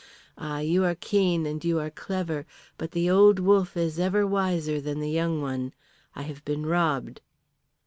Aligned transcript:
Ah, 0.35 0.57
you 0.57 0.83
are 0.83 0.95
keen 0.95 1.45
and 1.45 1.63
you 1.63 1.77
are 1.77 1.91
clever, 1.91 2.47
but 2.75 2.89
the 2.89 3.07
old 3.07 3.37
wolf 3.37 3.77
is 3.77 3.99
ever 3.99 4.25
wiser 4.25 4.81
than 4.81 4.99
the 4.99 5.11
young 5.11 5.43
one. 5.43 5.75
I 6.15 6.23
have 6.23 6.43
been 6.43 6.65
robbed." 6.65 7.21